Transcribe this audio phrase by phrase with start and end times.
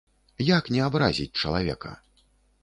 [0.57, 1.93] Як не абразіць чалавека?